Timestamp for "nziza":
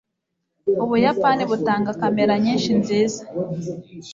2.79-3.21